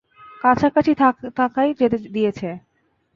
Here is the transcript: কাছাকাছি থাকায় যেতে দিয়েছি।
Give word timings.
কাছাকাছি 0.41 0.91
থাকায় 1.37 1.71
যেতে 1.79 1.97
দিয়েছি। 2.15 2.47